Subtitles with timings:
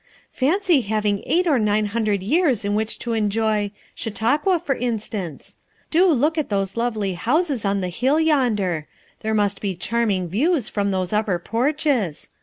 [0.31, 5.57] "Fancy having eight or nine hundred years in which to enjoy— Chautauqua, for instance.
[5.91, 8.87] Do look at those lovely houses on the hill yon der;
[9.19, 12.31] there must be charming views from those upper porches.